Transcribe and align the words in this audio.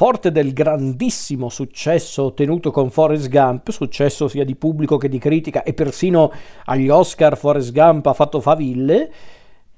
forte 0.00 0.32
del 0.32 0.54
grandissimo 0.54 1.50
successo 1.50 2.22
ottenuto 2.22 2.70
con 2.70 2.88
Forrest 2.88 3.28
Gump, 3.28 3.68
successo 3.68 4.28
sia 4.28 4.46
di 4.46 4.56
pubblico 4.56 4.96
che 4.96 5.10
di 5.10 5.18
critica 5.18 5.62
e 5.62 5.74
persino 5.74 6.32
agli 6.64 6.88
Oscar 6.88 7.36
Forrest 7.36 7.70
Gump 7.72 8.06
ha 8.06 8.14
fatto 8.14 8.40
faville, 8.40 9.12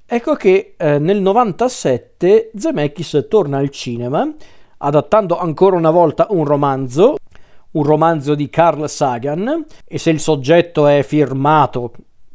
ecco 0.07 0.35
che 0.37 0.75
eh, 0.77 1.01
nel 1.01 1.21
97 1.21 2.53
Zemeckis 2.55 3.27
torna 3.29 3.59
al 3.59 3.71
cinema 3.71 4.33
adattando 4.77 5.37
ancora 5.39 5.75
una 5.75 5.91
volta 5.91 6.29
un 6.31 6.45
romanzo, 6.45 7.17
un 7.73 7.83
romanzo 7.83 8.37
di 8.37 8.49
Carl 8.49 8.89
Sagan 8.89 9.67
e 9.85 9.99
se 9.99 10.11
il 10.11 10.21
soggetto 10.21 10.87
è 10.87 11.03
firmato 11.03 11.95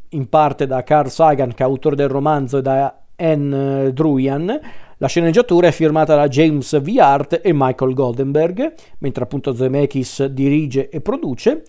in 0.09 0.27
parte 0.27 0.67
da 0.67 0.83
Carl 0.83 1.09
Sagan 1.09 1.54
che 1.54 1.63
è 1.63 1.65
autore 1.65 1.95
del 1.95 2.09
romanzo 2.09 2.57
e 2.57 2.61
da 2.61 2.93
Anne 3.15 3.93
Druyan, 3.93 4.59
la 4.98 5.07
sceneggiatura 5.07 5.68
è 5.68 5.71
firmata 5.71 6.16
da 6.16 6.27
James 6.27 6.79
V. 6.82 6.97
Hart 6.97 7.41
e 7.43 7.52
Michael 7.54 7.93
Goldenberg, 7.93 8.73
mentre 9.00 9.23
appunto 9.23 9.54
Zemeckis 9.54 10.25
dirige 10.25 10.89
e 10.89 11.01
produce. 11.01 11.64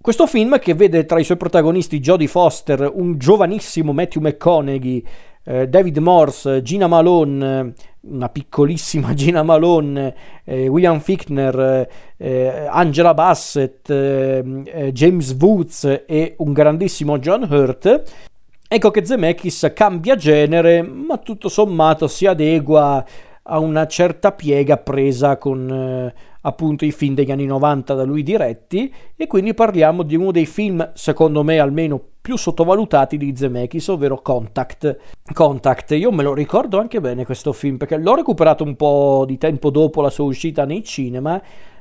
Questo 0.00 0.26
film 0.26 0.58
che 0.58 0.74
vede 0.74 1.04
tra 1.04 1.20
i 1.20 1.24
suoi 1.24 1.36
protagonisti 1.36 2.00
Jodie 2.00 2.26
Foster, 2.26 2.90
un 2.92 3.18
giovanissimo 3.18 3.92
Matthew 3.92 4.22
McConaughey, 4.22 5.04
eh, 5.44 5.68
David 5.68 5.98
Morse, 5.98 6.62
Gina 6.62 6.88
Malone, 6.88 7.74
una 8.00 8.28
piccolissima 8.28 9.14
Gina 9.14 9.44
Malone, 9.44 10.14
eh, 10.44 10.66
William 10.66 10.98
Fichtner, 10.98 11.88
eh, 12.16 12.66
Angela 12.68 13.14
Bassett, 13.14 13.88
eh, 13.90 14.62
eh, 14.64 14.92
James 14.92 15.36
Woods 15.38 16.02
e 16.06 16.34
un 16.38 16.52
grandissimo 16.52 17.20
John 17.20 17.46
Hurt. 17.48 18.30
Ecco 18.74 18.90
che 18.90 19.04
Zemeckis 19.04 19.70
cambia 19.74 20.16
genere, 20.16 20.80
ma 20.80 21.18
tutto 21.18 21.50
sommato 21.50 22.08
si 22.08 22.24
adegua 22.24 23.04
a 23.42 23.58
una 23.58 23.86
certa 23.86 24.32
piega 24.32 24.78
presa 24.78 25.36
con 25.36 25.70
eh, 25.70 26.14
appunto 26.40 26.86
i 26.86 26.90
film 26.90 27.14
degli 27.14 27.30
anni 27.30 27.44
90 27.44 27.92
da 27.92 28.02
lui 28.04 28.22
diretti 28.22 28.90
e 29.14 29.26
quindi 29.26 29.52
parliamo 29.52 30.02
di 30.02 30.16
uno 30.16 30.30
dei 30.30 30.46
film, 30.46 30.90
secondo 30.94 31.42
me 31.42 31.58
almeno 31.58 32.00
più 32.22 32.38
sottovalutati 32.38 33.18
di 33.18 33.36
Zemeckis, 33.36 33.88
ovvero 33.88 34.22
Contact. 34.22 34.96
Contact, 35.34 35.90
io 35.90 36.10
me 36.10 36.22
lo 36.22 36.32
ricordo 36.32 36.80
anche 36.80 36.98
bene 36.98 37.26
questo 37.26 37.52
film 37.52 37.76
perché 37.76 37.98
l'ho 37.98 38.14
recuperato 38.14 38.64
un 38.64 38.74
po' 38.74 39.24
di 39.26 39.36
tempo 39.36 39.68
dopo 39.68 40.00
la 40.00 40.08
sua 40.08 40.24
uscita 40.24 40.64
nei 40.64 40.82
cinema, 40.82 41.38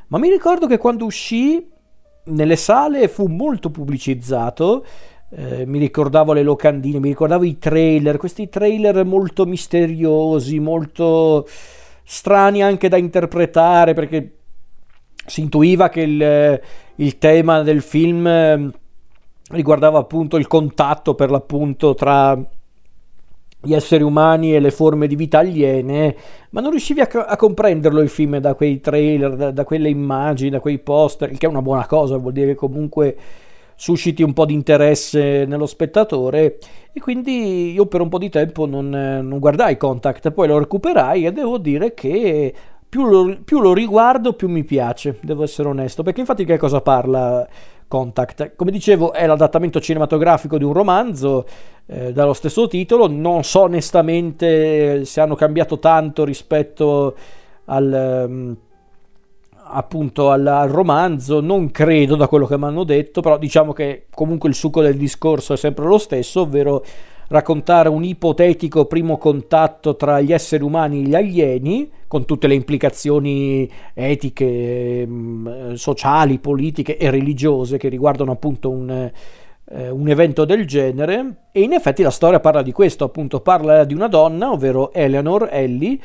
ma 0.07 0.17
mi 0.17 0.29
ricordo 0.29 0.67
che 0.67 0.77
quando 0.77 1.05
uscì 1.05 1.69
nelle 2.23 2.57
sale 2.57 3.07
fu 3.07 3.27
molto 3.27 3.69
pubblicizzato 3.69 4.85
eh, 5.33 5.65
mi 5.65 5.79
ricordavo 5.79 6.33
le 6.33 6.43
locandine, 6.43 6.99
mi 6.99 7.09
ricordavo 7.09 7.43
i 7.43 7.57
trailer, 7.57 8.17
questi 8.17 8.49
trailer 8.49 9.05
molto 9.05 9.45
misteriosi, 9.45 10.59
molto 10.59 11.47
strani 12.03 12.61
anche 12.61 12.89
da 12.89 12.97
interpretare 12.97 13.93
perché 13.93 14.35
si 15.25 15.41
intuiva 15.41 15.89
che 15.89 16.01
il, 16.01 16.61
il 16.95 17.17
tema 17.17 17.61
del 17.61 17.81
film 17.81 18.27
ehm, 18.27 18.73
riguardava 19.51 19.99
appunto 19.99 20.37
il 20.37 20.47
contatto 20.47 21.15
per 21.15 21.29
l'appunto 21.29 21.93
tra 21.93 22.37
gli 23.63 23.73
esseri 23.73 24.03
umani 24.03 24.55
e 24.55 24.59
le 24.59 24.71
forme 24.71 25.05
di 25.05 25.15
vita 25.15 25.37
aliene, 25.37 26.15
ma 26.49 26.61
non 26.61 26.71
riuscivi 26.71 26.99
a, 26.99 27.07
a 27.07 27.35
comprenderlo 27.35 28.01
il 28.01 28.09
film 28.09 28.37
da 28.39 28.55
quei 28.55 28.81
trailer, 28.81 29.35
da, 29.35 29.51
da, 29.51 29.63
quelle 29.63 29.87
immagini, 29.87 30.49
da 30.49 30.59
quei 30.59 30.79
poster, 30.79 31.29
il 31.31 31.37
che 31.37 31.45
è 31.45 31.49
una 31.49 31.61
buona 31.61 31.85
cosa, 31.85 32.17
vuol 32.17 32.33
dire 32.33 32.47
che 32.47 32.55
comunque 32.55 33.15
susciti 33.81 34.21
un 34.21 34.33
po' 34.33 34.45
di 34.45 34.53
interesse 34.53 35.43
nello 35.47 35.65
spettatore 35.65 36.59
e 36.93 36.99
quindi 36.99 37.71
io 37.71 37.87
per 37.87 38.01
un 38.01 38.09
po' 38.09 38.19
di 38.19 38.29
tempo 38.29 38.67
non, 38.67 38.89
non 38.89 39.39
guardai 39.39 39.75
Contact, 39.75 40.29
poi 40.29 40.47
lo 40.47 40.59
recuperai 40.59 41.25
e 41.25 41.31
devo 41.31 41.57
dire 41.57 41.95
che 41.95 42.53
più 42.87 43.05
lo, 43.07 43.39
più 43.43 43.59
lo, 43.59 43.73
riguardo 43.73 44.33
più 44.33 44.49
mi 44.49 44.63
piace, 44.63 45.17
devo 45.23 45.41
essere 45.41 45.67
onesto, 45.67 46.03
perché 46.03 46.19
infatti 46.19 46.45
che 46.45 46.59
cosa 46.59 46.79
parla 46.81 47.47
Contact? 47.87 48.55
Come 48.55 48.69
dicevo 48.69 49.13
è 49.13 49.25
l'adattamento 49.25 49.81
cinematografico 49.81 50.59
di 50.59 50.63
un 50.63 50.73
romanzo 50.73 51.47
eh, 51.87 52.13
dallo 52.13 52.33
stesso 52.33 52.67
titolo, 52.67 53.07
non 53.07 53.43
so 53.43 53.61
onestamente 53.61 55.05
se 55.05 55.21
hanno 55.21 55.33
cambiato 55.33 55.79
tanto 55.79 56.23
rispetto 56.23 57.15
al... 57.65 58.25
Um, 58.29 58.57
appunto 59.71 60.29
al, 60.29 60.45
al, 60.45 60.69
romanzo, 60.69 61.39
non 61.39 61.71
credo 61.71 62.15
da 62.15 62.27
quello 62.27 62.45
che 62.45 62.57
mi 62.57 62.65
hanno 62.65 62.83
detto, 62.83 63.21
però 63.21 63.37
diciamo 63.37 63.73
che 63.73 64.05
comunque 64.13 64.49
il 64.49 64.55
succo 64.55 64.81
del 64.81 64.97
discorso 64.97 65.53
è 65.53 65.57
sempre 65.57 65.85
lo 65.85 65.97
stesso, 65.97 66.41
ovvero 66.41 66.83
raccontare 67.31 67.87
un 67.87 68.03
ipotetico 68.03 68.85
primo 68.85 69.17
contatto 69.17 69.95
tra 69.95 70.19
gli 70.19 70.33
esseri 70.33 70.63
umani 70.63 70.99
e 70.99 71.07
gli 71.07 71.15
alieni, 71.15 71.89
con 72.07 72.25
tutte 72.25 72.47
le 72.47 72.55
implicazioni 72.55 73.69
etiche, 73.93 75.05
mm, 75.07 75.73
sociali, 75.73 76.39
politiche 76.39 76.97
e 76.97 77.09
religiose 77.09 77.77
che 77.77 77.87
riguardano 77.87 78.33
appunto 78.33 78.69
un, 78.69 78.89
eh, 78.89 79.89
un 79.89 80.09
evento 80.09 80.43
del 80.43 80.67
genere. 80.67 81.47
E 81.53 81.61
in 81.61 81.71
effetti 81.71 82.03
la 82.03 82.09
storia 82.11 82.41
parla 82.41 82.61
di 82.61 82.73
questo, 82.73 83.05
appunto 83.05 83.39
parla 83.39 83.85
di 83.85 83.93
una 83.93 84.07
donna, 84.07 84.51
ovvero 84.51 84.91
Eleanor 84.91 85.47
Ellie, 85.49 85.97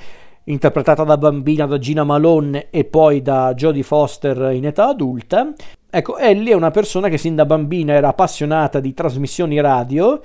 interpretata 0.49 1.03
da 1.05 1.17
bambina 1.17 1.67
da 1.67 1.79
Gina 1.79 2.05
Malone 2.05 2.69
e 2.71 2.85
poi 2.85 3.23
da 3.23 3.55
Jodie 3.55 3.83
Foster 3.83 4.53
in 4.53 4.67
età 4.67 4.89
adulta. 4.89 5.53
Ecco, 5.89 6.19
Ellie 6.19 6.53
è 6.53 6.57
una 6.57 6.71
persona 6.71 7.09
che 7.09 7.19
sin 7.19 7.35
da 7.35 7.47
bambina 7.47 7.95
era 7.95 8.09
appassionata 8.09 8.81
di 8.81 8.95
trasmissioni 8.95 9.61
radio, 9.61 10.21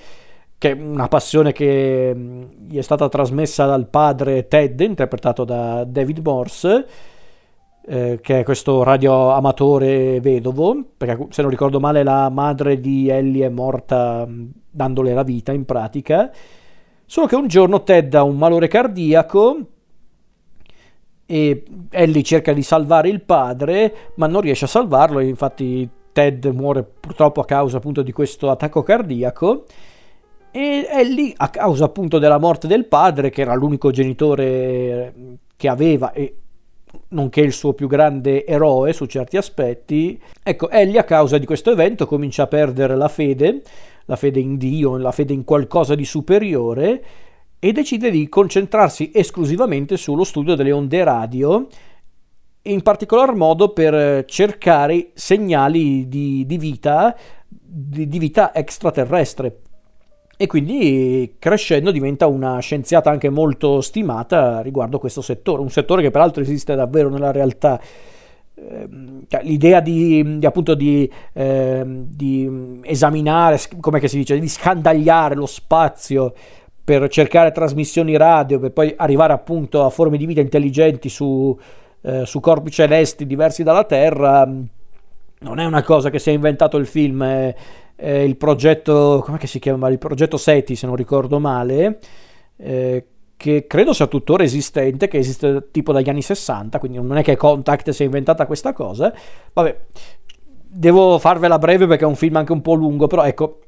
che 0.57 0.71
è 0.71 0.79
una 0.79 1.07
passione 1.07 1.53
che 1.53 2.13
mm, 2.13 2.43
gli 2.67 2.77
è 2.77 2.81
stata 2.81 3.09
trasmessa 3.09 3.65
dal 3.65 3.87
padre 3.87 4.47
Ted, 4.47 4.79
interpretato 4.81 5.43
da 5.43 5.83
David 5.85 6.19
Morse, 6.19 6.87
eh, 7.83 8.19
che 8.21 8.39
è 8.39 8.43
questo 8.43 8.83
radio 8.83 9.31
amatore 9.31 10.19
vedovo, 10.19 10.83
perché 10.97 11.27
se 11.29 11.41
non 11.41 11.49
ricordo 11.49 11.79
male 11.79 12.03
la 12.03 12.29
madre 12.29 12.79
di 12.79 13.09
Ellie 13.09 13.47
è 13.47 13.49
morta 13.49 14.23
mm, 14.27 14.49
dandole 14.69 15.13
la 15.13 15.23
vita 15.23 15.51
in 15.51 15.65
pratica. 15.65 16.29
Solo 17.05 17.25
che 17.25 17.35
un 17.35 17.47
giorno 17.47 17.81
Ted 17.83 18.13
ha 18.13 18.23
un 18.23 18.37
malore 18.37 18.67
cardiaco 18.67 19.65
e 21.31 21.63
Ellie 21.91 22.23
cerca 22.23 22.51
di 22.51 22.61
salvare 22.61 23.07
il 23.07 23.21
padre, 23.21 24.11
ma 24.15 24.27
non 24.27 24.41
riesce 24.41 24.65
a 24.65 24.67
salvarlo, 24.67 25.21
infatti 25.21 25.87
Ted 26.11 26.45
muore 26.47 26.83
purtroppo 26.83 27.39
a 27.39 27.45
causa 27.45 27.77
appunto 27.77 28.01
di 28.01 28.11
questo 28.11 28.49
attacco 28.49 28.83
cardiaco. 28.83 29.63
E 30.51 30.85
Ellie, 30.91 31.31
a 31.37 31.47
causa 31.47 31.85
appunto 31.85 32.19
della 32.19 32.37
morte 32.37 32.67
del 32.67 32.85
padre, 32.85 33.29
che 33.29 33.43
era 33.43 33.55
l'unico 33.55 33.91
genitore 33.91 35.13
che 35.55 35.69
aveva 35.69 36.11
e 36.11 36.35
nonché 37.09 37.39
il 37.39 37.53
suo 37.53 37.71
più 37.71 37.87
grande 37.87 38.45
eroe 38.45 38.91
su 38.91 39.05
certi 39.05 39.37
aspetti, 39.37 40.21
ecco, 40.43 40.69
Ellie 40.69 40.99
a 40.99 41.05
causa 41.05 41.37
di 41.37 41.45
questo 41.45 41.71
evento 41.71 42.07
comincia 42.07 42.43
a 42.43 42.47
perdere 42.47 42.97
la 42.97 43.07
fede, 43.07 43.61
la 44.03 44.17
fede 44.17 44.41
in 44.41 44.57
Dio, 44.57 44.97
la 44.97 45.13
fede 45.13 45.31
in 45.31 45.45
qualcosa 45.45 45.95
di 45.95 46.03
superiore 46.03 47.01
e 47.63 47.71
decide 47.73 48.09
di 48.09 48.27
concentrarsi 48.27 49.11
esclusivamente 49.13 49.95
sullo 49.95 50.23
studio 50.23 50.55
delle 50.55 50.71
onde 50.71 51.03
radio, 51.03 51.67
in 52.63 52.81
particolar 52.81 53.35
modo 53.35 53.69
per 53.69 54.25
cercare 54.25 55.11
segnali 55.13 56.07
di, 56.07 56.43
di 56.47 56.57
vita, 56.57 57.15
di, 57.47 58.07
di 58.07 58.17
vita 58.17 58.51
extraterrestre. 58.51 59.59
E 60.35 60.47
quindi 60.47 61.35
crescendo 61.37 61.91
diventa 61.91 62.25
una 62.25 62.57
scienziata 62.57 63.11
anche 63.11 63.29
molto 63.29 63.79
stimata 63.81 64.61
riguardo 64.61 64.97
questo 64.97 65.21
settore, 65.21 65.61
un 65.61 65.69
settore 65.69 66.01
che 66.01 66.09
peraltro 66.09 66.41
esiste 66.41 66.73
davvero 66.73 67.09
nella 67.09 67.29
realtà 67.29 67.79
ehm, 68.55 69.25
cioè, 69.27 69.43
l'idea 69.43 69.81
di, 69.81 70.39
di 70.39 70.45
appunto 70.47 70.73
di, 70.73 71.07
eh, 71.33 71.83
di, 71.85 72.79
esaminare, 72.85 73.59
come 73.79 74.07
si 74.07 74.17
dice, 74.17 74.39
di 74.39 74.47
scandagliare 74.47 75.35
lo 75.35 75.45
spazio 75.45 76.33
per 76.83 77.07
cercare 77.09 77.51
trasmissioni 77.51 78.17
radio, 78.17 78.59
per 78.59 78.71
poi 78.71 78.93
arrivare 78.97 79.33
appunto 79.33 79.83
a 79.83 79.89
forme 79.89 80.17
di 80.17 80.25
vita 80.25 80.41
intelligenti 80.41 81.09
su, 81.09 81.57
eh, 82.01 82.25
su 82.25 82.39
corpi 82.39 82.71
celesti 82.71 83.25
diversi 83.25 83.63
dalla 83.63 83.83
Terra, 83.83 84.45
mm, 84.45 84.63
non 85.39 85.59
è 85.59 85.65
una 85.65 85.83
cosa 85.83 86.09
che 86.09 86.19
si 86.19 86.29
è 86.29 86.33
inventato 86.33 86.77
il 86.77 86.85
film, 86.85 87.23
è, 87.23 87.55
è 87.95 88.09
il 88.09 88.35
progetto, 88.35 89.21
come 89.23 89.39
si 89.45 89.59
chiama? 89.59 89.89
Il 89.89 89.97
progetto 89.97 90.37
SETI, 90.37 90.75
se 90.75 90.85
non 90.85 90.95
ricordo 90.95 91.39
male, 91.39 91.99
eh, 92.57 93.05
che 93.37 93.65
credo 93.65 93.93
sia 93.93 94.05
tuttora 94.05 94.43
esistente, 94.43 95.07
che 95.07 95.17
esiste 95.17 95.69
tipo 95.71 95.91
dagli 95.91 96.09
anni 96.09 96.21
60, 96.21 96.77
quindi 96.77 96.99
non 96.99 97.17
è 97.17 97.23
che 97.23 97.35
Contact 97.35 97.89
si 97.89 98.03
è 98.03 98.05
inventata 98.05 98.45
questa 98.45 98.71
cosa. 98.71 99.11
Vabbè, 99.53 99.77
devo 100.73 101.17
farvela 101.17 101.57
breve 101.57 101.87
perché 101.87 102.03
è 102.03 102.07
un 102.07 102.15
film 102.15 102.35
anche 102.35 102.51
un 102.51 102.61
po' 102.61 102.73
lungo, 102.73 103.07
però 103.07 103.23
ecco, 103.23 103.59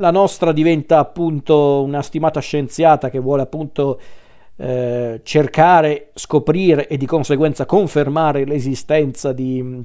la 0.00 0.10
nostra 0.10 0.52
diventa 0.52 0.98
appunto 0.98 1.82
una 1.82 2.02
stimata 2.02 2.40
scienziata 2.40 3.10
che 3.10 3.18
vuole 3.18 3.42
appunto 3.42 4.00
eh, 4.56 5.20
cercare, 5.22 6.10
scoprire 6.14 6.88
e 6.88 6.96
di 6.96 7.06
conseguenza 7.06 7.66
confermare 7.66 8.44
l'esistenza 8.44 9.32
di, 9.32 9.82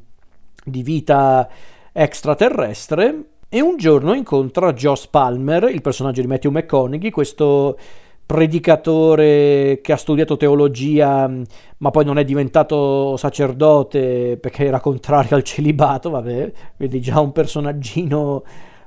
di 0.64 0.84
vita 0.84 1.48
extraterrestre. 1.92 3.24
E 3.48 3.62
un 3.62 3.78
giorno 3.78 4.14
incontra 4.14 4.74
Joss 4.74 5.08
Palmer, 5.08 5.70
il 5.70 5.82
personaggio 5.82 6.22
di 6.22 6.28
Matthew 6.28 6.52
McConaughey, 6.52 7.10
questo 7.10 7.78
predicatore 8.26 9.80
che 9.84 9.92
ha 9.92 9.98
studiato 9.98 10.36
teologia 10.36 11.32
ma 11.78 11.92
poi 11.92 12.04
non 12.04 12.18
è 12.18 12.24
diventato 12.24 13.16
sacerdote 13.18 14.38
perché 14.42 14.66
era 14.66 14.80
contrario 14.80 15.36
al 15.36 15.44
celibato, 15.44 16.10
vabbè, 16.10 16.52
vedi 16.78 17.00
già 17.02 17.20
un 17.20 17.32
personaggino 17.32 18.44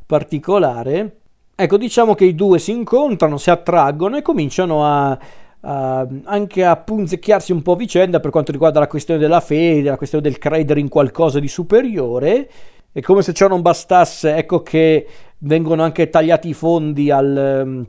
particolare. 0.08 1.18
Ecco, 1.54 1.76
diciamo 1.76 2.14
che 2.14 2.24
i 2.24 2.34
due 2.34 2.58
si 2.58 2.70
incontrano, 2.70 3.36
si 3.36 3.50
attraggono 3.50 4.16
e 4.16 4.22
cominciano 4.22 4.86
a, 4.86 5.18
a, 5.60 6.08
anche 6.24 6.64
a 6.64 6.76
punzecchiarsi 6.76 7.52
un 7.52 7.60
po' 7.60 7.72
a 7.72 7.76
vicenda 7.76 8.18
per 8.18 8.30
quanto 8.30 8.50
riguarda 8.50 8.80
la 8.80 8.86
questione 8.86 9.20
della 9.20 9.40
fede, 9.40 9.90
la 9.90 9.98
questione 9.98 10.24
del 10.24 10.38
credere 10.38 10.80
in 10.80 10.88
qualcosa 10.88 11.38
di 11.38 11.48
superiore. 11.48 12.50
E 12.90 13.02
come 13.02 13.20
se 13.20 13.34
ciò 13.34 13.48
non 13.48 13.60
bastasse, 13.60 14.34
ecco 14.34 14.62
che 14.62 15.06
vengono 15.40 15.82
anche 15.82 16.08
tagliati 16.08 16.48
i 16.48 16.54
fondi 16.54 17.10
al, 17.10 17.86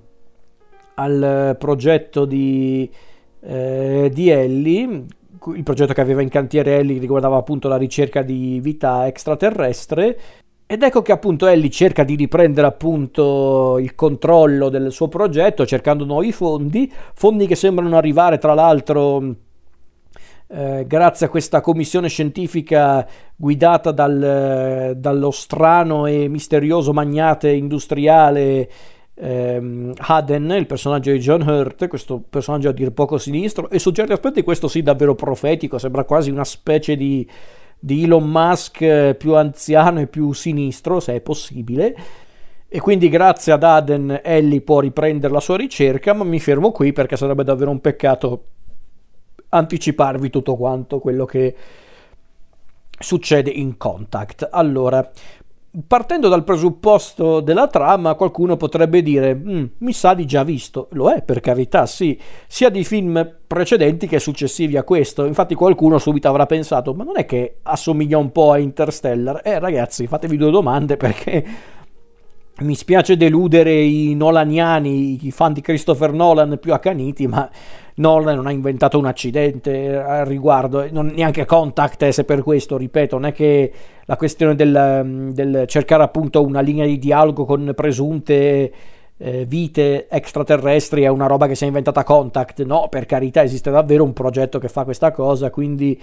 al 0.95 1.55
progetto 1.57 2.25
di, 2.25 2.91
eh, 3.39 4.09
di 4.13 4.29
Ellie, 4.29 5.05
il 5.55 5.63
progetto 5.63 5.93
che 5.93 6.01
aveva 6.01 6.21
in 6.21 6.27
cantiere 6.27 6.79
Ellie 6.79 6.99
riguardava 6.99 7.37
appunto 7.37 7.69
la 7.69 7.77
ricerca 7.77 8.23
di 8.23 8.59
vita 8.59 9.07
extraterrestre 9.07 10.19
ed 10.71 10.83
ecco 10.83 11.01
che 11.01 11.11
appunto 11.11 11.47
Ellie 11.47 11.71
cerca 11.71 12.03
di 12.03 12.13
riprendere 12.13 12.67
appunto 12.67 13.79
il 13.79 13.95
controllo 13.95 14.69
del 14.69 14.91
suo 14.91 15.07
progetto 15.07 15.65
cercando 15.65 16.05
nuovi 16.05 16.31
fondi, 16.31 16.93
fondi 17.15 17.47
che 17.47 17.55
sembrano 17.55 17.97
arrivare 17.97 18.37
tra 18.37 18.53
l'altro 18.53 19.35
eh, 20.47 20.85
grazie 20.85 21.25
a 21.25 21.29
questa 21.29 21.61
commissione 21.61 22.07
scientifica 22.07 23.03
guidata 23.35 23.91
dal, 23.91 24.93
dallo 24.95 25.31
strano 25.31 26.05
e 26.05 26.27
misterioso 26.27 26.93
magnate 26.93 27.49
industriale 27.49 28.69
ehm, 29.15 29.93
Haden, 29.97 30.51
il 30.51 30.67
personaggio 30.67 31.11
di 31.11 31.17
John 31.17 31.41
Hurt, 31.41 31.87
questo 31.87 32.21
personaggio 32.29 32.69
a 32.69 32.73
dir 32.73 32.91
poco 32.91 33.17
sinistro, 33.17 33.71
e 33.71 33.79
su 33.79 33.89
certi 33.89 34.11
aspetti 34.11 34.43
questo 34.43 34.67
sì 34.67 34.83
davvero 34.83 35.15
profetico, 35.15 35.79
sembra 35.79 36.03
quasi 36.03 36.29
una 36.29 36.45
specie 36.45 36.95
di, 36.95 37.27
di 37.79 38.03
Elon 38.03 38.29
Musk 38.29 38.81
eh, 38.81 39.15
più 39.17 39.35
anziano 39.35 40.01
e 40.01 40.07
più 40.07 40.33
sinistro, 40.33 40.99
se 40.99 41.15
è 41.15 41.21
possibile. 41.21 41.95
E 42.67 42.79
quindi 42.79 43.09
grazie 43.09 43.53
ad 43.53 43.63
Aden 43.63 44.21
Ellie 44.23 44.61
può 44.61 44.79
riprendere 44.79 45.33
la 45.33 45.39
sua 45.39 45.57
ricerca, 45.57 46.13
ma 46.13 46.23
mi 46.23 46.39
fermo 46.39 46.71
qui 46.71 46.93
perché 46.93 47.17
sarebbe 47.17 47.43
davvero 47.43 47.71
un 47.71 47.81
peccato 47.81 48.43
anticiparvi 49.49 50.29
tutto 50.29 50.55
quanto 50.55 50.99
quello 50.99 51.25
che 51.25 51.55
succede 52.99 53.49
in 53.49 53.77
Contact. 53.77 54.47
Allora, 54.51 55.09
partendo 55.87 56.29
dal 56.29 56.43
presupposto 56.43 57.39
della 57.39 57.67
trama, 57.67 58.15
qualcuno 58.15 58.57
potrebbe 58.57 59.01
dire: 59.01 59.35
mm, 59.35 59.65
Mi 59.79 59.93
sa 59.93 60.13
di 60.13 60.25
già 60.25 60.43
visto. 60.43 60.87
Lo 60.91 61.09
è, 61.11 61.21
per 61.21 61.39
carità, 61.39 61.85
sì, 61.85 62.19
sia 62.47 62.69
di 62.69 62.83
film 62.83 63.37
precedenti 63.45 64.07
che 64.07 64.19
successivi 64.19 64.77
a 64.77 64.83
questo. 64.83 65.25
Infatti, 65.25 65.55
qualcuno 65.55 65.97
subito 65.97 66.27
avrà 66.27 66.45
pensato: 66.45 66.93
Ma 66.93 67.03
non 67.03 67.17
è 67.17 67.25
che 67.25 67.57
assomiglia 67.63 68.17
un 68.17 68.31
po' 68.31 68.51
a 68.51 68.57
Interstellar? 68.57 69.41
Eh, 69.43 69.59
ragazzi, 69.59 70.07
fatevi 70.07 70.37
due 70.37 70.51
domande 70.51 70.97
perché. 70.97 71.77
Mi 72.61 72.75
spiace 72.75 73.15
deludere 73.15 73.73
i 73.73 74.13
nolaniani, 74.15 75.25
i 75.25 75.31
fan 75.31 75.53
di 75.53 75.61
Christopher 75.61 76.11
Nolan 76.11 76.57
più 76.59 76.73
accaniti, 76.73 77.25
ma 77.25 77.49
Nolan 77.95 78.35
non 78.35 78.47
ha 78.47 78.51
inventato 78.51 78.97
un 78.97 79.05
accidente 79.05 79.97
al 79.97 80.25
riguardo, 80.25 80.85
non, 80.91 81.07
neanche 81.07 81.45
Contact, 81.45 82.03
eh, 82.03 82.11
se 82.11 82.25
per 82.25 82.43
questo, 82.43 82.75
ripeto, 82.75 83.17
non 83.17 83.29
è 83.29 83.31
che 83.31 83.71
la 84.03 84.17
questione 84.17 84.55
del, 84.55 85.01
mm, 85.05 85.29
del 85.29 85.63
cercare 85.67 86.03
appunto 86.03 86.43
una 86.43 86.59
linea 86.59 86.85
di 86.85 86.99
dialogo 86.99 87.45
con 87.45 87.71
presunte 87.73 88.73
eh, 89.17 89.45
vite 89.45 90.07
extraterrestri 90.09 91.03
è 91.03 91.07
una 91.07 91.27
roba 91.27 91.47
che 91.47 91.55
si 91.55 91.63
è 91.63 91.67
inventata 91.67 92.03
Contact, 92.03 92.63
no, 92.63 92.87
per 92.89 93.05
carità 93.05 93.43
esiste 93.43 93.71
davvero 93.71 94.03
un 94.03 94.13
progetto 94.13 94.59
che 94.59 94.67
fa 94.67 94.83
questa 94.83 95.11
cosa, 95.11 95.49
quindi 95.49 95.99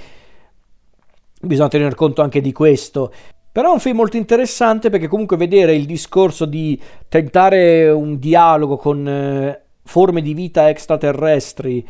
bisogna 1.41 1.69
tener 1.69 1.95
conto 1.95 2.23
anche 2.23 2.41
di 2.41 2.53
questo. 2.53 3.13
Però 3.57 3.71
è 3.71 3.73
un 3.73 3.81
film 3.81 3.97
molto 3.97 4.19
interessante 4.19 4.91
perché 4.91 5.09
comunque 5.09 5.39
vedere 5.39 5.75
il 5.75 5.87
discorso 5.87 6.45
di 6.45 6.79
tentare 7.09 7.89
un 7.89 8.19
dialogo 8.19 8.77
con 8.77 9.09
eh, 9.09 9.63
forme 9.83 10.21
di 10.21 10.35
vita 10.35 10.69
extraterrestri, 10.69 11.83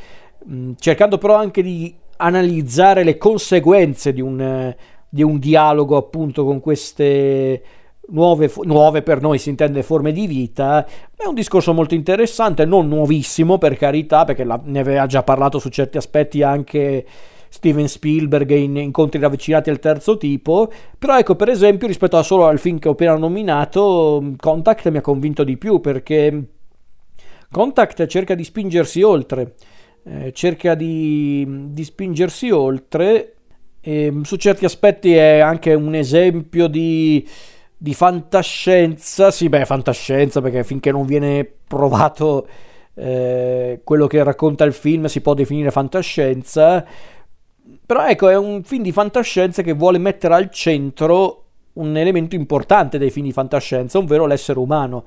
mh, 0.45 0.57
mm, 0.57 0.73
cercando 0.79 1.19
però 1.19 1.35
anche 1.35 1.63
di 1.63 1.93
analizzare 2.19 3.03
le 3.03 3.19
conseguenze 3.19 4.13
di 4.13 4.21
un, 4.21 4.73
di 5.09 5.25
un 5.25 5.41
dialogo 5.41 5.97
appunto 5.97 6.45
con 6.45 6.61
queste 6.61 7.63
nuove, 8.11 8.49
nuove, 8.63 9.03
per 9.03 9.21
noi 9.21 9.39
si 9.39 9.49
intende 9.49 9.83
forme 9.83 10.13
di 10.13 10.29
vita, 10.29 10.87
è 11.17 11.27
un 11.27 11.35
discorso 11.35 11.73
molto 11.73 11.97
interessante, 11.97 12.65
non 12.65 12.87
nuovissimo 12.87 13.59
per 13.59 13.77
carità, 13.77 14.23
perché 14.25 14.45
la, 14.45 14.61
ne 14.63 14.79
aveva 14.79 15.07
già 15.07 15.25
parlato 15.25 15.59
su 15.59 15.69
certi 15.71 15.97
aspetti 15.97 16.43
anche 16.43 17.05
Steven 17.57 17.89
Spielberg 17.89 18.51
in 18.51 18.77
incontri 18.77 19.19
ravvicinati 19.19 19.71
al 19.71 19.79
terzo 19.79 20.19
tipo, 20.19 20.71
però 20.99 21.19
ecco 21.19 21.37
per 21.37 21.49
esempio 21.49 21.87
rispetto 21.87 22.19
a 22.19 22.23
solo 22.23 22.47
al 22.47 22.59
film 22.59 22.79
che 22.79 22.89
ho 22.89 22.93
appena 22.93 23.17
nominato, 23.17 24.35
Contact 24.39 24.91
mi 24.91 24.99
ha 24.99 25.01
convinto 25.01 25.43
di 25.43 25.57
più 25.57 25.81
perché 25.81 26.49
Contact 27.51 28.05
cerca 28.07 28.35
di 28.35 28.45
spingersi 28.45 29.01
oltre, 29.01 29.55
eh, 30.05 30.33
cerca 30.35 30.75
di, 30.75 31.71
di, 31.71 31.83
spingersi 31.83 32.51
oltre 32.51 33.37
e 33.81 34.13
su 34.25 34.37
certi 34.37 34.67
aspetti 34.67 35.15
è 35.15 35.39
anche 35.39 35.73
un 35.73 35.95
esempio 35.95 36.67
di, 36.67 37.27
di 37.75 37.95
fantascienza, 37.95 39.31
sì 39.31 39.49
beh 39.49 39.65
fantascienza 39.65 40.43
perché 40.43 40.63
finché 40.63 40.91
non 40.91 41.07
viene 41.07 41.51
provato 41.67 42.47
eh, 42.99 43.81
quello 43.83 44.07
che 44.07 44.23
racconta 44.23 44.65
il 44.65 44.73
film 44.73 45.07
si 45.07 45.21
può 45.21 45.33
definire 45.35 45.71
fantascienza, 45.71 46.85
però 47.87 48.05
ecco 48.07 48.29
è 48.29 48.37
un 48.37 48.65
film 48.65 48.83
di 48.83 48.91
fantascienza 48.91 49.63
che 49.63 49.73
vuole 49.73 49.99
mettere 49.99 50.35
al 50.35 50.51
centro 50.51 51.45
un 51.75 51.97
elemento 51.97 52.35
importante 52.35 52.99
dei 52.99 53.11
film 53.11 53.27
di 53.27 53.33
fantascienza, 53.33 53.99
ovvero 53.99 54.27
l'essere 54.27 54.59
umano. 54.59 55.05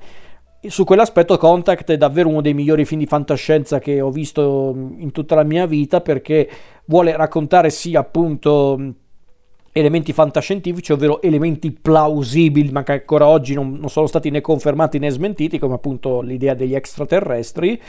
Su 0.62 0.84
quell'aspetto 0.84 1.36
Contact 1.36 1.90
è 1.90 1.96
davvero 1.96 2.28
uno 2.28 2.40
dei 2.40 2.54
migliori 2.54 2.84
film 2.84 3.00
di 3.00 3.06
fantascienza 3.06 3.78
che 3.78 4.00
ho 4.00 4.10
visto 4.10 4.74
in 4.98 5.10
tutta 5.10 5.34
la 5.34 5.42
mia 5.42 5.66
vita 5.66 6.00
perché 6.00 6.48
vuole 6.84 7.16
raccontare 7.16 7.70
sì 7.70 7.94
appunto 7.96 8.78
elementi 9.72 10.12
fantascientifici, 10.12 10.92
ovvero 10.92 11.22
elementi 11.22 11.70
plausibili, 11.70 12.70
ma 12.70 12.82
che 12.82 12.92
ancora 12.92 13.26
oggi 13.26 13.54
non, 13.54 13.72
non 13.72 13.88
sono 13.88 14.06
stati 14.06 14.30
né 14.30 14.40
confermati 14.40 14.98
né 14.98 15.10
smentiti, 15.10 15.58
come 15.58 15.74
appunto 15.74 16.20
l'idea 16.20 16.54
degli 16.54 16.74
extraterrestri, 16.74 17.80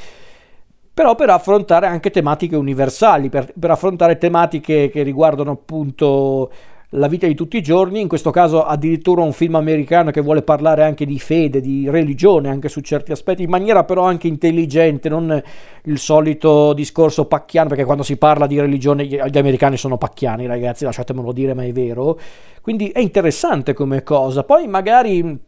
però 1.02 1.16
per 1.16 1.32
affrontare 1.32 1.88
anche 1.88 2.12
tematiche 2.12 2.56
universali, 2.56 3.30
per, 3.30 3.52
per 3.60 3.72
affrontare 3.72 4.20
tematiche 4.20 4.88
che 4.90 5.02
riguardano 5.02 5.50
appunto 5.50 6.52
la 6.90 7.08
vita 7.08 7.26
di 7.26 7.34
tutti 7.34 7.58
i 7.58 7.64
giorni, 7.64 8.02
in 8.02 8.08
questo 8.08 8.30
caso 8.30 8.64
addirittura 8.64 9.24
un 9.24 9.32
film 9.32 9.56
americano 9.56 10.12
che 10.12 10.22
vuole 10.22 10.44
parlare 10.44 10.84
anche 10.84 11.08
di 11.08 11.18
fede, 11.18 11.60
di 11.60 11.90
religione, 11.90 12.50
anche 12.50 12.70
su 12.70 12.82
certi 12.82 13.12
aspetti, 13.12 13.42
in 13.42 13.50
maniera 13.50 13.84
però 13.84 14.04
anche 14.04 14.28
intelligente, 14.28 15.10
non 15.10 15.42
il 15.86 15.98
solito 15.98 16.74
discorso 16.74 17.26
pacchiano, 17.26 17.70
perché 17.70 17.84
quando 17.84 18.04
si 18.04 18.18
parla 18.18 18.46
di 18.46 18.60
religione 18.60 19.06
gli 19.06 19.38
americani 19.40 19.78
sono 19.78 19.98
pacchiani, 19.98 20.46
ragazzi, 20.46 20.84
lasciatemelo 20.84 21.32
dire, 21.32 21.56
ma 21.56 21.64
è 21.64 21.72
vero. 21.72 22.20
Quindi 22.62 22.90
è 22.90 23.00
interessante 23.00 23.74
come 23.74 24.04
cosa. 24.04 24.44
Poi 24.44 24.68
magari 24.68 25.40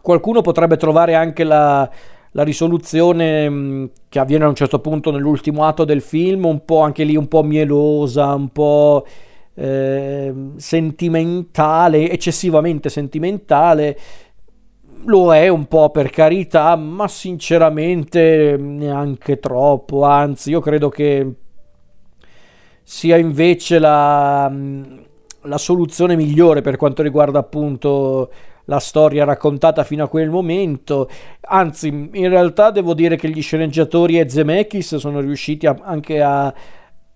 qualcuno 0.00 0.42
potrebbe 0.42 0.76
trovare 0.76 1.14
anche 1.14 1.42
la, 1.42 1.90
la 2.36 2.42
risoluzione 2.42 3.88
che 4.10 4.18
avviene 4.18 4.44
a 4.44 4.48
un 4.48 4.54
certo 4.54 4.78
punto 4.78 5.10
nell'ultimo 5.10 5.64
atto 5.64 5.86
del 5.86 6.02
film, 6.02 6.44
un 6.44 6.66
po' 6.66 6.82
anche 6.82 7.02
lì 7.02 7.16
un 7.16 7.28
po' 7.28 7.42
mielosa, 7.42 8.34
un 8.34 8.50
po' 8.50 9.06
eh, 9.54 10.34
sentimentale, 10.56 12.10
eccessivamente 12.10 12.90
sentimentale. 12.90 13.98
Lo 15.06 15.34
è 15.34 15.48
un 15.48 15.66
po' 15.66 15.88
per 15.88 16.10
carità, 16.10 16.76
ma 16.76 17.08
sinceramente 17.08 18.58
neanche 18.58 19.38
troppo. 19.38 20.04
Anzi, 20.04 20.50
io 20.50 20.60
credo 20.60 20.90
che 20.90 21.32
sia 22.82 23.16
invece 23.16 23.78
la, 23.78 24.52
la 25.40 25.58
soluzione 25.58 26.16
migliore 26.16 26.60
per 26.60 26.76
quanto 26.76 27.02
riguarda 27.02 27.38
appunto 27.38 28.30
la 28.66 28.78
storia 28.78 29.24
raccontata 29.24 29.82
fino 29.82 30.04
a 30.04 30.08
quel 30.08 30.30
momento. 30.30 31.08
Anzi, 31.40 31.88
in 32.12 32.28
realtà 32.28 32.70
devo 32.70 32.94
dire 32.94 33.16
che 33.16 33.28
gli 33.28 33.42
sceneggiatori 33.42 34.18
e 34.18 34.28
Zemeckis 34.28 34.96
sono 34.96 35.20
riusciti 35.20 35.66
a, 35.66 35.76
anche 35.82 36.22
a 36.22 36.54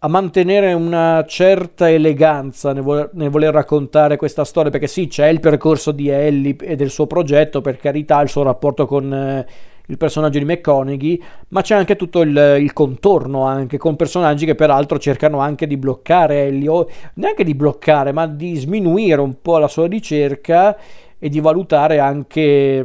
a 0.03 0.09
mantenere 0.09 0.73
una 0.73 1.25
certa 1.29 1.91
eleganza 1.91 2.73
nel 2.73 2.83
voler, 2.83 3.11
nel 3.13 3.29
voler, 3.29 3.53
raccontare 3.53 4.17
questa 4.17 4.45
storia, 4.45 4.71
perché 4.71 4.87
sì, 4.87 5.09
c'è 5.09 5.29
il 5.29 5.41
percorso 5.41 5.93
di 5.93 6.09
Ellie 6.09 6.57
e 6.57 6.75
del 6.75 6.89
suo 6.89 7.07
progetto, 7.07 7.61
per 7.61 7.77
carità, 7.77 8.19
il 8.23 8.31
suo 8.31 8.43
rapporto 8.43 8.87
con 8.87 9.13
eh, 9.13 9.47
il 9.85 9.97
personaggio 9.99 10.39
di 10.39 10.47
McConaughey, 10.47 11.23
ma 11.49 11.61
c'è 11.61 11.75
anche 11.75 11.97
tutto 11.97 12.23
il, 12.23 12.57
il, 12.61 12.73
contorno, 12.73 13.45
anche 13.45 13.77
con 13.77 13.97
personaggi 13.97 14.47
che 14.47 14.55
peraltro 14.55 14.99
cercano 14.99 15.41
anche 15.41 15.67
di 15.67 15.77
bloccare 15.77 16.47
Ellie, 16.47 16.69
o 16.69 16.89
neanche 17.15 17.45
di 17.45 17.55
bloccare, 17.55 18.13
ma 18.13 18.27
di 18.27 18.57
sminuire 18.57 19.21
un 19.21 19.43
po' 19.43 19.59
la 19.59 19.69
sua 19.69 19.87
ricerca 19.87 20.79
e 21.21 21.29
di 21.29 21.39
valutare 21.39 22.01
anche 22.01 22.85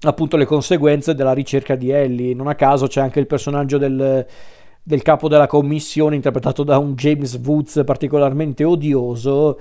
appunto 0.00 0.36
le 0.36 0.44
conseguenze 0.44 1.14
della 1.14 1.32
ricerca 1.32 1.74
di 1.74 1.90
Ellie. 1.90 2.34
Non 2.34 2.48
a 2.48 2.54
caso 2.54 2.86
c'è 2.86 3.00
anche 3.00 3.20
il 3.20 3.26
personaggio 3.26 3.78
del, 3.78 4.26
del 4.82 5.02
capo 5.02 5.28
della 5.28 5.46
commissione 5.46 6.16
interpretato 6.16 6.64
da 6.64 6.76
un 6.78 6.94
James 6.94 7.40
Woods 7.42 7.82
particolarmente 7.86 8.64
odioso 8.64 9.58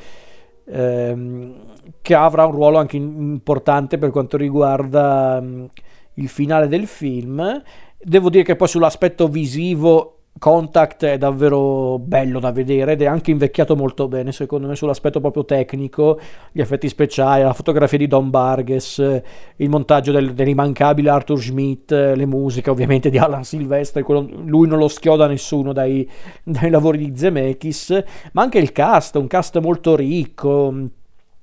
ehm, 0.65 1.53
che 2.01 2.13
avrà 2.15 2.45
un 2.45 2.51
ruolo 2.51 2.77
anche 2.77 2.97
importante 2.97 3.97
per 3.97 4.11
quanto 4.11 4.37
riguarda 4.37 5.39
um, 5.41 5.67
il 6.15 6.27
finale 6.27 6.67
del 6.67 6.87
film. 6.87 7.61
Devo 7.99 8.29
dire 8.29 8.43
che 8.43 8.55
poi 8.55 8.67
sull'aspetto 8.67 9.27
visivo 9.27 10.16
Contact 10.39 11.05
è 11.05 11.17
davvero 11.17 11.99
bello 11.99 12.39
da 12.39 12.51
vedere 12.51 12.93
ed 12.93 13.01
è 13.01 13.05
anche 13.05 13.31
invecchiato 13.31 13.75
molto 13.75 14.07
bene 14.07 14.31
secondo 14.31 14.67
me 14.67 14.75
sull'aspetto 14.75 15.19
proprio 15.19 15.45
tecnico, 15.45 16.19
gli 16.51 16.61
effetti 16.61 16.87
speciali, 16.89 17.43
la 17.43 17.53
fotografia 17.53 17.97
di 17.97 18.07
Don 18.07 18.29
Barges, 18.29 19.21
il 19.55 19.69
montaggio 19.69 20.11
del, 20.11 20.33
dell'immancabile 20.33 21.09
Arthur 21.09 21.39
Schmidt, 21.39 21.91
le 21.91 22.25
musiche 22.25 22.69
ovviamente 22.69 23.09
di 23.09 23.17
Alan 23.17 23.43
Silvestre, 23.43 24.03
quello, 24.03 24.27
lui 24.45 24.67
non 24.67 24.77
lo 24.77 24.87
schioda 24.87 25.27
nessuno 25.27 25.73
dai, 25.73 26.09
dai 26.43 26.69
lavori 26.69 26.97
di 26.97 27.17
Zemeckis, 27.17 28.03
ma 28.33 28.41
anche 28.41 28.59
il 28.59 28.71
cast, 28.71 29.15
un 29.15 29.27
cast 29.27 29.59
molto 29.59 29.95
ricco, 29.95 30.73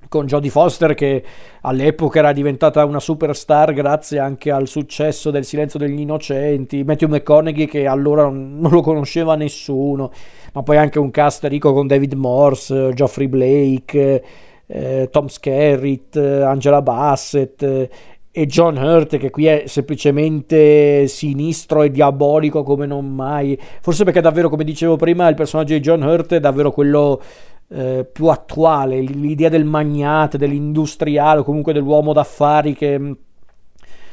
con 0.08 0.26
Jodie 0.26 0.50
Foster 0.50 0.94
che 0.94 1.23
all'epoca 1.62 2.18
era 2.18 2.32
diventata 2.32 2.84
una 2.84 3.00
superstar 3.00 3.73
grazie 3.73 4.18
anche 4.18 4.50
al 4.50 4.68
successo 4.68 5.30
del 5.30 5.44
Silenzio 5.44 5.78
degli 5.78 6.00
Innocenti, 6.00 6.84
Matthew 6.84 7.08
McConaughey 7.08 7.66
che 7.66 7.87
allora 7.87 8.28
non, 8.28 8.70
lo 8.70 8.80
conosceva 8.80 9.34
nessuno, 9.34 10.11
ma 10.52 10.62
poi 10.62 10.76
anche 10.76 10.99
un 10.99 11.11
cast 11.11 11.44
ricco 11.44 11.73
con 11.73 11.87
David 11.87 12.12
Morse, 12.14 12.92
Geoffrey 12.94 13.28
Blake, 13.28 14.25
eh, 14.66 15.08
Tom 15.11 15.26
Skerritt, 15.26 16.16
Angela 16.16 16.82
Bassett 16.82 17.62
eh, 17.62 17.90
e 18.37 18.46
John 18.46 18.76
Hurt 18.76 19.16
che 19.16 19.30
qui 19.30 19.46
è 19.46 19.62
semplicemente 19.66 21.06
sinistro 21.06 21.82
e 21.84 21.92
diabolico 21.92 22.64
come 22.64 22.84
non 22.84 23.14
mai, 23.14 23.56
forse 23.80 24.02
perché 24.02 24.20
davvero 24.20 24.49
come 24.49 24.64
dicevo 24.64 24.96
prima 24.96 25.28
il 25.28 25.37
personaggio 25.37 25.75
di 25.75 25.80
John 25.80 26.02
Hurt 26.02 26.34
è 26.34 26.40
davvero 26.40 26.73
quello 26.73 27.23
eh, 27.68 28.09
più 28.11 28.26
attuale, 28.26 29.00
l'idea 29.00 29.49
del 29.49 29.64
magnate, 29.64 30.38
dell'industriale 30.38 31.40
o 31.40 31.44
comunque 31.44 31.73
dell'uomo 31.73 32.12
d'affari 32.12 32.75
che, 32.75 33.16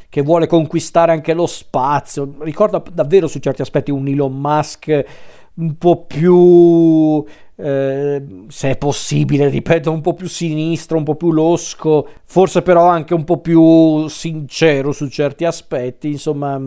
che 0.08 0.22
vuole 0.22 0.46
conquistare 0.46 1.12
anche 1.12 1.32
lo 1.34 1.46
spazio. 1.46 2.34
Ricorda 2.40 2.82
davvero 2.92 3.26
su 3.26 3.38
certi 3.38 3.62
aspetti 3.62 3.90
un 3.90 4.06
Elon 4.08 4.38
Musk 4.38 5.04
un 5.54 5.76
po' 5.76 6.04
più, 6.06 7.22
eh, 7.56 8.24
se 8.48 8.70
è 8.70 8.76
possibile, 8.78 9.48
ripeto, 9.48 9.90
un 9.90 10.00
po' 10.00 10.14
più 10.14 10.26
sinistro, 10.28 10.96
un 10.96 11.04
po' 11.04 11.16
più 11.16 11.30
losco, 11.30 12.08
forse 12.24 12.62
però 12.62 12.86
anche 12.86 13.12
un 13.12 13.24
po' 13.24 13.38
più 13.38 14.08
sincero 14.08 14.92
su 14.92 15.08
certi 15.08 15.44
aspetti, 15.44 16.08
insomma 16.08 16.58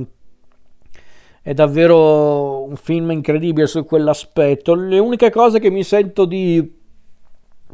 è 1.46 1.54
davvero 1.54 2.64
un 2.64 2.76
film 2.76 3.12
incredibile 3.12 3.68
su 3.68 3.86
quell'aspetto. 3.86 4.74
Le 4.74 4.98
uniche 4.98 5.30
cose 5.30 5.60
che 5.60 5.70
mi 5.70 5.84
sento 5.84 6.26
di, 6.26 6.76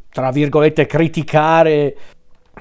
tra 0.09 0.29
virgolette, 0.29 0.85
criticare 0.85 1.95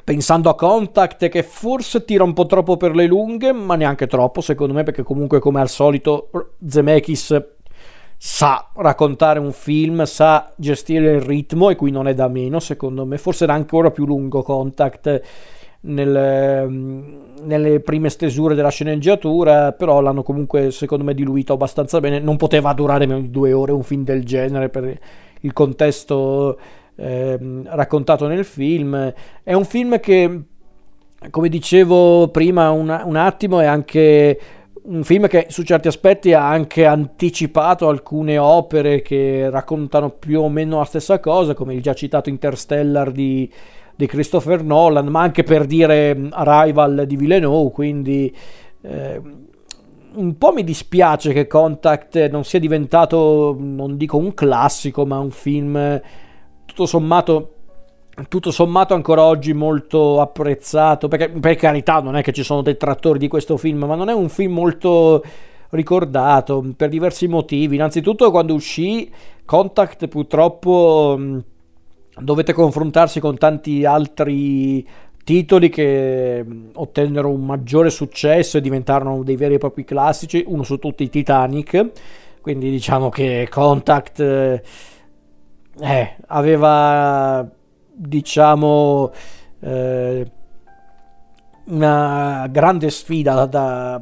pensando 0.04 0.48
a 0.48 0.54
Contact 0.54 1.28
che 1.28 1.42
forse 1.42 2.04
tira 2.04 2.22
un 2.22 2.32
po' 2.32 2.46
troppo 2.46 2.76
per 2.76 2.94
le 2.94 3.06
lunghe, 3.06 3.50
ma 3.50 3.74
neanche 3.74 4.06
troppo 4.06 4.40
secondo 4.40 4.72
me, 4.72 4.84
perché 4.84 5.02
comunque 5.02 5.40
come 5.40 5.60
al 5.60 5.68
solito 5.68 6.30
Zemeckis 6.64 7.44
sa 8.16 8.70
raccontare 8.76 9.40
un 9.40 9.50
film, 9.50 10.04
sa 10.04 10.52
gestire 10.54 11.14
il 11.14 11.22
ritmo 11.22 11.70
e 11.70 11.74
qui 11.74 11.90
non 11.90 12.06
è 12.06 12.14
da 12.14 12.28
meno 12.28 12.60
secondo 12.60 13.04
me, 13.04 13.18
forse 13.18 13.42
era 13.42 13.54
ancora 13.54 13.90
più 13.90 14.06
lungo 14.06 14.44
Contact 14.44 15.22
nel, 15.82 16.14
ehm, 16.14 17.18
nelle 17.44 17.80
prime 17.80 18.10
stesure 18.10 18.54
della 18.54 18.70
sceneggiatura, 18.70 19.72
però 19.72 20.00
l'hanno 20.00 20.22
comunque 20.22 20.70
secondo 20.70 21.04
me 21.04 21.14
diluito 21.14 21.52
abbastanza 21.52 22.00
bene. 22.00 22.20
Non 22.20 22.36
poteva 22.36 22.72
durare 22.72 23.06
meno 23.06 23.20
di 23.20 23.30
due 23.30 23.52
ore 23.52 23.72
un 23.72 23.82
film 23.82 24.04
del 24.04 24.24
genere 24.24 24.68
per 24.68 24.98
il 25.40 25.52
contesto 25.52 26.58
eh, 26.96 27.38
raccontato 27.64 28.26
nel 28.26 28.44
film. 28.44 29.12
È 29.42 29.52
un 29.52 29.64
film 29.64 30.00
che, 30.00 30.40
come 31.30 31.48
dicevo 31.48 32.28
prima 32.28 32.70
un, 32.70 33.02
un 33.04 33.16
attimo, 33.16 33.60
è 33.60 33.66
anche 33.66 34.38
un 34.82 35.04
film 35.04 35.28
che 35.28 35.46
su 35.50 35.62
certi 35.62 35.88
aspetti 35.88 36.32
ha 36.32 36.48
anche 36.48 36.86
anticipato 36.86 37.88
alcune 37.88 38.38
opere 38.38 39.02
che 39.02 39.48
raccontano 39.50 40.10
più 40.10 40.40
o 40.40 40.48
meno 40.48 40.78
la 40.78 40.84
stessa 40.84 41.20
cosa, 41.20 41.54
come 41.54 41.74
il 41.74 41.82
già 41.82 41.94
citato 41.94 42.28
Interstellar 42.28 43.10
di 43.12 43.50
di 44.00 44.06
Christopher 44.06 44.64
Nolan, 44.64 45.06
ma 45.08 45.20
anche 45.20 45.42
per 45.42 45.66
dire 45.66 46.14
mm, 46.14 46.28
Arrival 46.32 47.04
di 47.06 47.16
Villeneuve, 47.16 47.70
quindi 47.70 48.34
eh, 48.82 49.20
un 50.12 50.38
po' 50.38 50.52
mi 50.52 50.64
dispiace 50.64 51.32
che 51.32 51.46
Contact 51.46 52.28
non 52.30 52.44
sia 52.44 52.58
diventato, 52.58 53.56
non 53.58 53.96
dico 53.96 54.16
un 54.16 54.34
classico, 54.34 55.06
ma 55.06 55.18
un 55.18 55.30
film 55.30 56.00
tutto 56.64 56.86
sommato 56.86 57.54
tutto 58.28 58.50
sommato 58.50 58.92
ancora 58.92 59.22
oggi 59.22 59.54
molto 59.54 60.20
apprezzato 60.20 61.08
perché 61.08 61.30
per 61.30 61.56
carità 61.56 62.00
non 62.00 62.16
è 62.16 62.22
che 62.22 62.32
ci 62.32 62.42
sono 62.42 62.60
detrattori 62.60 63.18
di 63.18 63.28
questo 63.28 63.56
film 63.56 63.84
ma 63.84 63.94
non 63.94 64.10
è 64.10 64.12
un 64.12 64.28
film 64.28 64.52
molto 64.52 65.22
ricordato 65.70 66.64
per 66.76 66.88
diversi 66.88 67.28
motivi. 67.28 67.76
Innanzitutto 67.76 68.30
quando 68.30 68.54
uscì 68.54 69.10
Contact 69.44 70.08
purtroppo 70.08 71.16
mm, 71.18 71.38
dovete 72.22 72.52
confrontarsi 72.52 73.20
con 73.20 73.36
tanti 73.38 73.84
altri 73.84 74.86
titoli 75.24 75.68
che 75.68 76.44
ottennero 76.74 77.30
un 77.30 77.44
maggiore 77.44 77.90
successo 77.90 78.58
e 78.58 78.60
diventarono 78.60 79.22
dei 79.22 79.36
veri 79.36 79.54
e 79.54 79.58
propri 79.58 79.84
classici, 79.84 80.42
uno 80.46 80.62
su 80.62 80.78
tutti 80.78 81.08
Titanic, 81.08 81.90
quindi 82.40 82.70
diciamo 82.70 83.08
che 83.10 83.46
Contact 83.50 84.20
eh, 84.20 84.62
eh 85.80 86.16
aveva 86.26 87.48
diciamo 87.92 89.12
eh, 89.60 90.30
una 91.66 92.48
grande 92.50 92.90
sfida 92.90 93.46
da, 93.46 94.00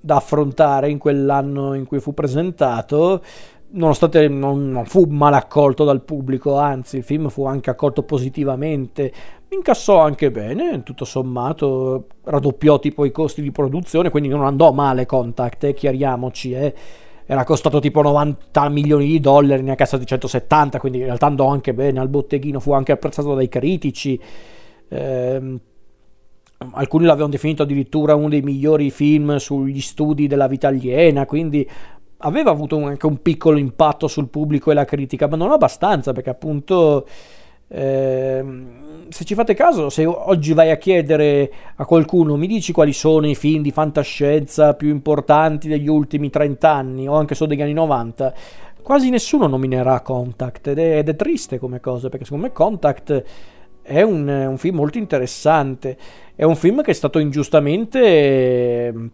da 0.00 0.16
affrontare 0.16 0.90
in 0.90 0.98
quell'anno 0.98 1.74
in 1.74 1.86
cui 1.86 2.00
fu 2.00 2.12
presentato 2.12 3.22
nonostante 3.70 4.28
non, 4.28 4.70
non, 4.70 4.86
fu 4.86 5.04
mal 5.04 5.34
accolto 5.34 5.84
dal 5.84 6.02
pubblico, 6.02 6.56
anzi 6.56 6.98
il 6.98 7.02
film 7.02 7.28
fu 7.28 7.44
anche 7.44 7.70
accolto 7.70 8.02
positivamente, 8.02 9.12
incassò 9.48 10.00
anche 10.00 10.30
bene, 10.30 10.82
tutto 10.82 11.04
sommato 11.04 12.06
raddoppiò 12.24 12.78
tipo 12.78 13.04
i 13.04 13.10
costi 13.10 13.42
di 13.42 13.50
produzione, 13.50 14.10
quindi 14.10 14.28
non 14.28 14.44
andò 14.44 14.72
male 14.72 15.06
Contact, 15.06 15.64
eh, 15.64 15.74
chiariamoci, 15.74 16.52
eh. 16.52 16.74
era 17.26 17.44
costato 17.44 17.78
tipo 17.80 18.00
90 18.00 18.68
milioni 18.68 19.06
di 19.06 19.20
dollari, 19.20 19.62
ne 19.62 19.72
ha 19.72 19.76
cassa 19.76 19.98
di 19.98 20.06
170, 20.06 20.78
quindi 20.80 20.98
in 20.98 21.04
realtà 21.04 21.26
andò 21.26 21.48
anche 21.48 21.74
bene 21.74 22.00
al 22.00 22.08
botteghino, 22.08 22.60
fu 22.60 22.72
anche 22.72 22.92
apprezzato 22.92 23.34
dai 23.34 23.48
critici. 23.48 24.18
Eh, 24.90 25.58
alcuni 26.72 27.04
l'avevano 27.04 27.30
definito 27.30 27.62
addirittura 27.62 28.14
uno 28.14 28.28
dei 28.28 28.42
migliori 28.42 28.90
film 28.90 29.36
sugli 29.36 29.80
studi 29.80 30.26
della 30.26 30.48
vita 30.48 30.68
aliena, 30.68 31.24
quindi 31.26 31.68
aveva 32.18 32.50
avuto 32.50 32.82
anche 32.84 33.06
un 33.06 33.20
piccolo 33.22 33.58
impatto 33.58 34.08
sul 34.08 34.28
pubblico 34.28 34.70
e 34.70 34.74
la 34.74 34.84
critica, 34.84 35.28
ma 35.28 35.36
non 35.36 35.52
abbastanza 35.52 36.12
perché 36.12 36.30
appunto 36.30 37.06
eh, 37.68 38.44
se 39.08 39.24
ci 39.24 39.34
fate 39.34 39.54
caso, 39.54 39.90
se 39.90 40.04
oggi 40.06 40.52
vai 40.52 40.70
a 40.70 40.76
chiedere 40.76 41.52
a 41.76 41.84
qualcuno 41.84 42.36
mi 42.36 42.46
dici 42.46 42.72
quali 42.72 42.92
sono 42.92 43.28
i 43.28 43.34
film 43.34 43.62
di 43.62 43.70
fantascienza 43.70 44.74
più 44.74 44.88
importanti 44.88 45.68
degli 45.68 45.88
ultimi 45.88 46.30
30 46.30 46.70
anni 46.70 47.08
o 47.08 47.14
anche 47.14 47.34
solo 47.34 47.50
degli 47.50 47.62
anni 47.62 47.74
90, 47.74 48.34
quasi 48.82 49.10
nessuno 49.10 49.46
nominerà 49.46 50.00
Contact 50.00 50.68
ed 50.68 50.78
è, 50.78 50.98
ed 50.98 51.08
è 51.08 51.16
triste 51.16 51.58
come 51.58 51.78
cosa 51.78 52.08
perché 52.08 52.24
secondo 52.24 52.46
me 52.46 52.52
Contact 52.52 53.22
è 53.82 54.02
un, 54.02 54.28
un 54.28 54.58
film 54.58 54.76
molto 54.76 54.98
interessante, 54.98 55.96
è 56.34 56.44
un 56.44 56.56
film 56.56 56.82
che 56.82 56.90
è 56.90 56.94
stato 56.94 57.18
ingiustamente 57.18 59.10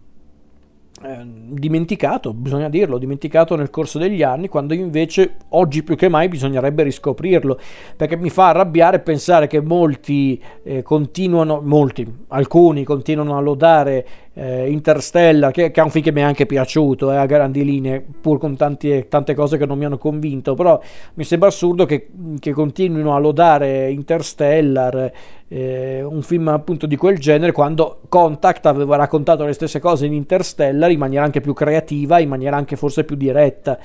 Ehm, 1.03 1.55
dimenticato, 1.59 2.33
bisogna 2.33 2.69
dirlo, 2.69 2.99
dimenticato 2.99 3.57
nel 3.57 3.69
corso 3.69 3.99
degli 3.99 4.23
anni, 4.23 4.49
quando 4.49 4.75
invece 4.75 5.39
oggi 5.49 5.83
più 5.83 5.97
che 5.97 6.09
mai 6.09 6.29
bisognerebbe 6.29 6.85
riscoprirlo, 6.85 7.59
perché 7.97 8.17
mi 8.17 8.31
fa 8.31 8.51
arrabbiare 8.51 9.01
pensare 9.01 9.49
che 9.49 9.61
molti 9.61 10.41
eh, 10.63 10.83
continuano, 10.83 11.61
molti, 11.61 12.07
alcuni 12.29 12.85
continuano 12.85 13.37
a 13.37 13.41
lodare 13.41 14.07
eh, 14.35 14.71
Interstellar, 14.71 15.51
che, 15.53 15.71
che, 15.71 15.81
è 15.81 15.85
un 15.85 15.91
film 15.91 16.05
che 16.05 16.13
mi 16.13 16.21
è 16.21 16.25
anche 16.25 16.47
piaciuto 16.47 17.13
eh, 17.13 17.17
a 17.17 17.27
grandi 17.27 17.65
linee, 17.65 18.05
pur 18.21 18.39
con 18.39 18.57
tanti, 18.57 19.07
tante 19.09 19.35
cose 19.35 19.57
che 19.57 19.67
non 19.67 19.79
mi 19.79 19.85
hanno 19.85 19.99
convinto, 19.99 20.55
però 20.55 20.81
mi 21.15 21.25
sembra 21.25 21.49
assurdo 21.49 21.87
che, 21.87 22.09
che 22.39 22.53
continuino 22.53 23.15
a 23.15 23.19
lodare 23.19 23.91
Interstellar, 23.91 25.13
eh, 25.49 26.03
un 26.03 26.23
film 26.23 26.49
appunto 26.49 26.87
di 26.87 26.97
quel 26.97 27.19
genere, 27.19 27.53
quando 27.53 28.01
Contact 28.09 28.67
aveva 28.67 28.97
raccontato 28.97 29.45
le 29.45 29.53
stesse 29.53 29.79
cose 29.79 30.07
in 30.07 30.13
Interstellar 30.13 30.91
in 30.91 30.99
maniera 30.99 31.25
anche 31.25 31.41
più 31.41 31.53
creativa, 31.53 32.19
in 32.19 32.29
maniera 32.29 32.57
anche 32.57 32.77
forse 32.77 33.05
più 33.05 33.17
diretta 33.17 33.79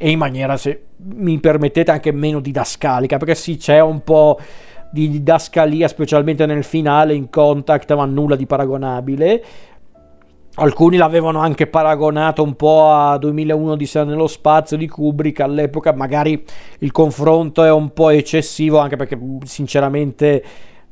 e 0.00 0.10
in 0.10 0.18
maniera, 0.18 0.56
se 0.56 0.82
mi 0.96 1.40
permettete, 1.40 1.90
anche 1.90 2.12
meno 2.12 2.38
didascalica, 2.38 3.16
perché 3.16 3.34
sì, 3.34 3.56
c'è 3.56 3.80
un 3.80 4.04
po' 4.04 4.38
di 4.90 5.10
didascalia, 5.10 5.88
specialmente 5.88 6.46
nel 6.46 6.62
finale 6.62 7.14
in 7.14 7.28
Contact, 7.28 7.92
ma 7.94 8.04
nulla 8.04 8.36
di 8.36 8.46
paragonabile. 8.46 9.44
Alcuni 10.60 10.96
l'avevano 10.96 11.38
anche 11.38 11.68
paragonato 11.68 12.42
un 12.42 12.56
po' 12.56 12.90
a 12.90 13.16
2001 13.16 13.76
di 13.76 13.86
Sé 13.86 14.02
nello 14.02 14.26
spazio 14.26 14.76
di 14.76 14.88
Kubrick 14.88 15.38
all'epoca, 15.38 15.92
magari 15.92 16.44
il 16.80 16.90
confronto 16.90 17.62
è 17.62 17.70
un 17.70 17.92
po' 17.92 18.08
eccessivo 18.08 18.78
anche 18.78 18.96
perché 18.96 19.16
sinceramente 19.44 20.44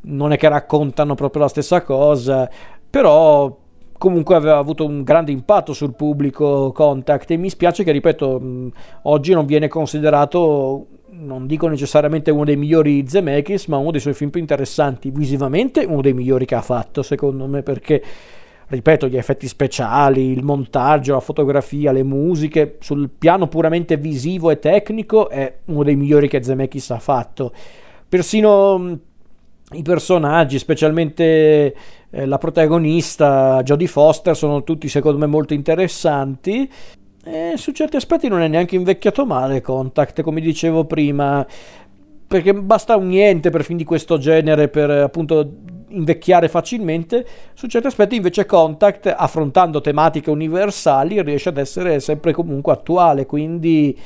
non 0.02 0.30
è 0.30 0.36
che 0.36 0.48
raccontano 0.48 1.16
proprio 1.16 1.42
la 1.42 1.48
stessa 1.48 1.82
cosa, 1.82 2.48
però 2.88 3.58
comunque 3.98 4.36
aveva 4.36 4.58
avuto 4.58 4.86
un 4.86 5.02
grande 5.02 5.32
impatto 5.32 5.72
sul 5.72 5.96
pubblico 5.96 6.70
Contact 6.70 7.32
e 7.32 7.36
mi 7.36 7.50
spiace 7.50 7.82
che, 7.82 7.90
ripeto, 7.90 8.70
oggi 9.02 9.32
non 9.32 9.46
viene 9.46 9.66
considerato, 9.66 10.86
non 11.10 11.48
dico 11.48 11.66
necessariamente 11.66 12.30
uno 12.30 12.44
dei 12.44 12.56
migliori 12.56 13.04
Zemeckis, 13.04 13.66
ma 13.66 13.78
uno 13.78 13.90
dei 13.90 14.00
suoi 14.00 14.14
film 14.14 14.30
più 14.30 14.38
interessanti, 14.38 15.10
visivamente 15.10 15.84
uno 15.84 16.02
dei 16.02 16.12
migliori 16.12 16.44
che 16.44 16.54
ha 16.54 16.62
fatto, 16.62 17.02
secondo 17.02 17.46
me, 17.46 17.64
perché 17.64 18.00
ripeto, 18.68 19.08
gli 19.08 19.16
effetti 19.16 19.46
speciali, 19.46 20.32
il 20.32 20.42
montaggio, 20.42 21.14
la 21.14 21.20
fotografia, 21.20 21.92
le 21.92 22.02
musiche, 22.02 22.76
sul 22.80 23.08
piano 23.16 23.46
puramente 23.46 23.96
visivo 23.96 24.50
e 24.50 24.58
tecnico 24.58 25.28
è 25.28 25.58
uno 25.66 25.84
dei 25.84 25.96
migliori 25.96 26.28
che 26.28 26.42
Zemeckis 26.42 26.90
ha 26.90 26.98
fatto. 26.98 27.52
Persino 28.08 28.98
i 29.72 29.82
personaggi, 29.82 30.58
specialmente 30.58 31.74
eh, 32.10 32.26
la 32.26 32.38
protagonista 32.38 33.62
Jodie 33.62 33.88
Foster, 33.88 34.36
sono 34.36 34.62
tutti 34.64 34.88
secondo 34.88 35.18
me 35.18 35.26
molto 35.26 35.54
interessanti. 35.54 36.70
E 37.24 37.54
su 37.56 37.72
certi 37.72 37.96
aspetti 37.96 38.28
non 38.28 38.40
è 38.40 38.48
neanche 38.48 38.76
invecchiato 38.76 39.26
male 39.26 39.60
Contact, 39.60 40.22
come 40.22 40.40
dicevo 40.40 40.84
prima, 40.84 41.44
perché 42.26 42.54
basta 42.54 42.96
un 42.96 43.08
niente 43.08 43.50
per 43.50 43.64
film 43.64 43.78
di 43.78 43.84
questo 43.84 44.18
genere 44.18 44.68
per 44.68 44.90
appunto 44.90 45.50
invecchiare 45.88 46.48
facilmente. 46.48 47.26
Su 47.54 47.66
certi 47.66 47.86
aspetti 47.86 48.16
invece 48.16 48.46
Contact, 48.46 49.12
affrontando 49.16 49.80
tematiche 49.80 50.30
universali, 50.30 51.22
riesce 51.22 51.50
ad 51.50 51.58
essere 51.58 52.00
sempre 52.00 52.32
comunque 52.32 52.72
attuale, 52.72 53.26
quindi 53.26 53.96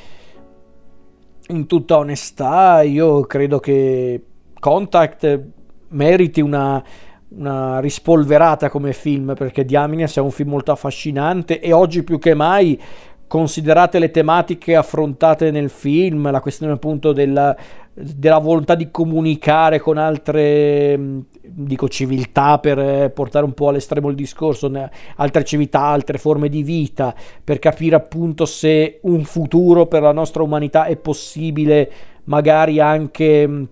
in 1.47 1.65
tutta 1.67 1.97
onestà 1.97 2.81
io 2.81 3.21
credo 3.21 3.59
che 3.59 4.23
Contact 4.59 5.41
meriti 5.89 6.39
una, 6.39 6.81
una 7.29 7.79
rispolverata 7.79 8.69
come 8.69 8.93
film 8.93 9.33
perché 9.35 9.65
Diamine 9.65 10.05
è 10.05 10.19
un 10.19 10.31
film 10.31 10.49
molto 10.49 10.71
affascinante 10.71 11.59
e 11.59 11.73
oggi 11.73 12.03
più 12.03 12.19
che 12.19 12.33
mai 12.33 12.79
considerate 13.27 13.97
le 13.97 14.11
tematiche 14.11 14.75
affrontate 14.75 15.51
nel 15.51 15.69
film, 15.69 16.29
la 16.29 16.41
questione 16.41 16.73
appunto 16.73 17.13
della, 17.13 17.55
della 18.01 18.39
volontà 18.39 18.75
di 18.75 18.89
comunicare 18.91 19.79
con 19.79 19.97
altre, 19.97 20.99
dico 21.41 21.87
civiltà 21.87 22.59
per 22.59 23.11
portare 23.11 23.45
un 23.45 23.53
po' 23.53 23.69
all'estremo 23.69 24.09
il 24.09 24.15
discorso, 24.15 24.71
altre 25.15 25.43
civiltà, 25.43 25.81
altre 25.81 26.17
forme 26.17 26.49
di 26.49 26.63
vita, 26.63 27.13
per 27.43 27.59
capire 27.59 27.95
appunto 27.95 28.45
se 28.45 28.99
un 29.03 29.23
futuro 29.23 29.85
per 29.85 30.01
la 30.01 30.11
nostra 30.11 30.43
umanità 30.43 30.85
è 30.85 30.95
possibile, 30.97 31.91
magari 32.25 32.79
anche 32.79 33.67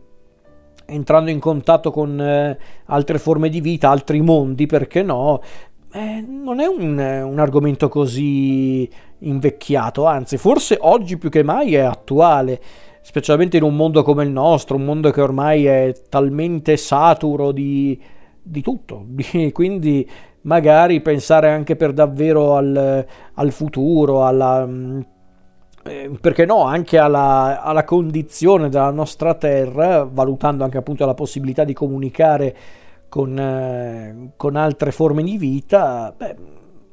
entrando 0.90 1.30
in 1.30 1.40
contatto 1.40 1.92
con 1.92 2.20
eh, 2.20 2.58
altre 2.86 3.20
forme 3.20 3.50
di 3.50 3.62
vita, 3.62 3.90
altri 3.90 4.22
mondi, 4.22 4.66
perché 4.66 5.04
no? 5.04 5.42
Eh, 5.92 6.24
non 6.28 6.60
è 6.60 6.68
un, 6.68 6.98
un, 7.00 7.40
argomento 7.40 7.90
così 7.90 8.88
invecchiato, 9.20 10.06
anzi, 10.06 10.38
forse 10.38 10.78
oggi 10.80 11.18
più 11.18 11.30
che 11.30 11.44
mai 11.44 11.76
è 11.76 11.80
attuale, 11.80 12.62
specialmente 13.10 13.58
in 13.58 13.64
un 13.64 13.76
mondo 13.76 14.04
come 14.04 14.24
il 14.24 14.30
nostro, 14.30 14.76
un 14.76 14.86
mondo 14.86 15.10
che 15.10 15.20
ormai 15.20 15.66
è 15.66 15.96
talmente 16.10 16.78
saturo 16.78 17.52
di, 17.52 18.00
di 18.40 18.62
tutto. 18.62 19.04
Quindi, 19.52 20.08
magari 20.42 21.02
pensare 21.02 21.50
anche 21.50 21.76
per 21.76 21.92
davvero 21.92 22.56
al, 22.56 23.04
al 23.34 23.52
futuro, 23.52 24.28
alla 24.28 24.64
eh, 25.86 26.12
perché 26.22 26.46
no, 26.46 26.66
anche 26.66 27.00
alla, 27.00 27.64
alla, 27.64 27.84
condizione 27.84 28.70
della 28.70 28.92
nostra 28.92 29.34
terra, 29.34 30.04
valutando 30.04 30.64
anche 30.64 30.78
appunto 30.78 31.04
la 31.04 31.16
possibilità 31.16 31.64
di 31.64 31.74
comunicare 31.74 32.56
con, 33.10 33.40
eh, 33.40 34.34
con 34.36 34.56
altre 34.56 34.92
forme 34.92 35.24
di 35.24 35.36
vita, 35.36 36.14
beh, 36.16 36.36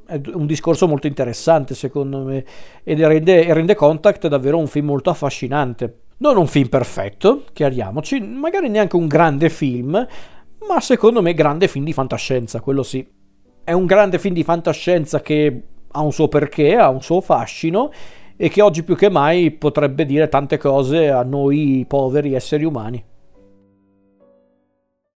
è 0.07 0.19
un 0.33 0.47
discorso 0.47 0.89
molto 0.89 1.09
interessante 1.09 1.75
secondo 1.75 2.21
me 2.23 2.43
ed 2.85 3.03
rende, 3.03 3.53
rende 3.53 3.75
Contact 3.75 4.29
davvero 4.29 4.57
un 4.57 4.67
film 4.67 4.87
molto 4.87 5.11
affascinante. 5.11 6.05
Non 6.19 6.39
un 6.39 6.47
film 6.47 6.69
perfetto, 6.69 7.45
chiariamoci, 7.53 8.21
magari 8.21 8.71
neanche 8.71 8.97
un 8.97 9.07
grande 9.07 9.51
film, 9.51 9.93
ma 10.67 10.81
secondo 10.81 11.21
me 11.21 11.35
grande 11.35 11.69
film 11.69 11.85
di 11.85 11.93
fantascienza, 11.93 12.61
quello 12.61 12.83
sì. 12.83 13.07
È 13.63 13.73
un 13.73 13.85
grande 13.85 14.19
film 14.19 14.33
di 14.33 14.43
fantascienza 14.43 15.21
che 15.21 15.63
ha 15.91 16.01
un 16.01 16.13
suo 16.13 16.29
perché, 16.29 16.75
ha 16.77 16.89
un 16.89 17.03
suo 17.03 17.21
fascino 17.21 17.91
e 18.35 18.49
che 18.49 18.63
oggi 18.63 18.83
più 18.83 18.97
che 18.97 19.11
mai 19.11 19.51
potrebbe 19.51 20.07
dire 20.07 20.29
tante 20.31 20.57
cose 20.57 21.11
a 21.11 21.23
noi 21.23 21.85
poveri 21.87 22.33
esseri 22.33 22.65
umani. 22.65 23.05